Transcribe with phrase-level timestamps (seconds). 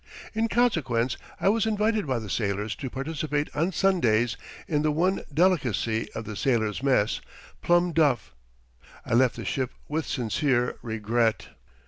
[0.33, 4.35] In consequence I was invited by the sailors to participate on Sundays,
[4.67, 7.21] in the one delicacy of the sailors' mess,
[7.61, 8.33] plum duff.
[9.05, 11.49] I left the ship with sincere regret.